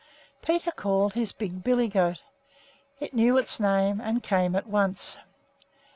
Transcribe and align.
Peter 0.41 0.71
called 0.71 1.13
his 1.13 1.31
big 1.31 1.63
billy 1.63 1.87
goat. 1.87 2.23
It 2.99 3.13
knew 3.13 3.37
its 3.37 3.59
name 3.59 4.01
and 4.01 4.23
came 4.23 4.55
at 4.55 4.65
once. 4.65 5.19